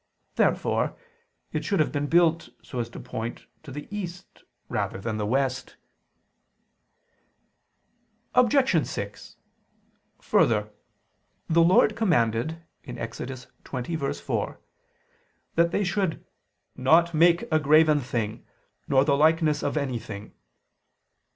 [0.33, 0.97] Therefore
[1.51, 5.27] it should have been built so as to point to the east rather than the
[5.27, 5.75] west.
[8.33, 8.85] Obj.
[8.87, 9.35] 6:
[10.19, 10.71] Further,
[11.47, 13.19] the Lord commanded (Ex.
[13.19, 14.57] 20:4)
[15.53, 16.25] that they should
[16.75, 17.43] "not make...
[17.51, 18.43] a graven thing,
[18.87, 20.33] nor the likeness of anything."